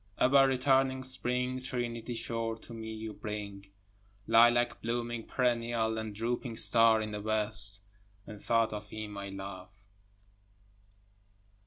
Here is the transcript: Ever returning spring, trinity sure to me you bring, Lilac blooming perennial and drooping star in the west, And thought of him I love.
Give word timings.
Ever 0.17 0.47
returning 0.47 1.03
spring, 1.03 1.61
trinity 1.61 2.15
sure 2.15 2.55
to 2.57 2.73
me 2.73 2.91
you 2.91 3.13
bring, 3.13 3.69
Lilac 4.25 4.81
blooming 4.81 5.27
perennial 5.27 5.99
and 5.99 6.15
drooping 6.15 6.57
star 6.57 7.03
in 7.03 7.11
the 7.11 7.21
west, 7.21 7.81
And 8.25 8.41
thought 8.41 8.73
of 8.73 8.87
him 8.89 9.15
I 9.15 9.29
love. 9.29 9.69